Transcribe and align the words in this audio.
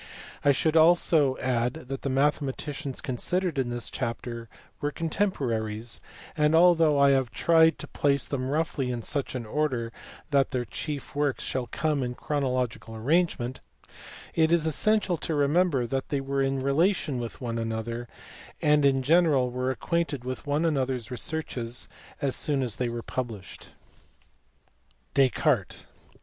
I 0.43 0.51
should 0.51 0.75
also 0.75 1.37
add 1.37 1.73
that 1.75 2.01
the 2.01 2.09
mathematicians 2.09 3.01
considered 3.01 3.59
in 3.59 3.69
this 3.69 3.91
chapter 3.91 4.49
were 4.81 4.89
contemporaries, 4.89 6.01
and, 6.35 6.55
although 6.55 6.97
I 6.97 7.11
have 7.11 7.29
tried 7.29 7.77
to 7.77 7.87
place 7.87 8.25
them 8.25 8.49
roughly 8.49 8.89
in 8.89 9.03
such 9.03 9.35
an 9.35 9.45
order 9.45 9.93
that 10.31 10.49
their 10.49 10.65
chief 10.65 11.13
works 11.15 11.43
shall 11.43 11.67
come 11.67 12.01
in 12.01 12.13
a 12.13 12.15
chronological 12.15 12.95
arrangement, 12.95 13.59
it 14.33 14.51
is 14.51 14.65
essential 14.65 15.17
to 15.17 15.35
remember 15.35 15.85
that 15.85 16.09
they 16.09 16.19
were 16.19 16.41
in 16.41 16.63
relation 16.63 17.17
one 17.19 17.55
with 17.57 17.67
the 17.69 17.77
other, 17.77 18.07
and 18.59 18.83
in 18.83 19.03
general 19.03 19.51
were 19.51 19.69
acquainted 19.69 20.23
with 20.23 20.47
one 20.47 20.65
another 20.65 20.95
s 20.95 21.11
researches 21.11 21.87
as 22.19 22.35
soon 22.35 22.63
as 22.63 22.77
these 22.77 22.89
were 22.89 23.03
published. 23.03 23.67
270 25.13 25.13
MATHEMATICS 25.13 25.13
FROM 25.13 25.13
DESCARTES 25.13 25.35
TO 25.35 25.43
HUYGENS. 25.83 25.85
Descartes*. 25.85 25.85